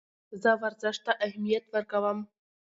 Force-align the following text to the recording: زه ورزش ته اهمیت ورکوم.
زه 0.41 0.49
ورزش 0.61 0.97
ته 1.05 1.11
اهمیت 1.27 1.65
ورکوم. 1.73 2.17